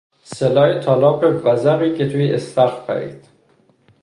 صدای 0.23 0.79
تالاپ 0.79 1.41
وزغی 1.45 1.97
که 1.97 2.09
توی 2.11 2.31
استخر 2.33 2.79
پرید 2.85 3.27